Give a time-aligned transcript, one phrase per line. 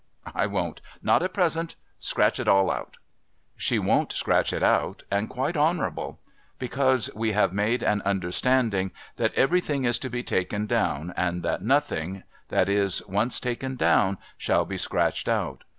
[0.33, 0.81] I won't!
[1.03, 2.97] not at present!— Scratch it out.
[3.55, 6.19] She won't scratch it out, and quite honourable;
[6.57, 11.61] because we have made an understanding that everything is to be taken down, and that
[11.61, 15.65] nothing that is once taken down shall be scratched out.